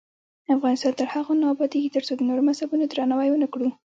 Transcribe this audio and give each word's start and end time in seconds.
افغانستان 0.55 0.93
تر 0.99 1.07
هغو 1.13 1.33
نه 1.41 1.45
ابادیږي، 1.53 1.89
ترڅو 1.95 2.11
د 2.15 2.21
نورو 2.29 2.41
مذهبونو 2.49 2.83
درناوی 2.91 3.29
ونکړو. 3.31 3.69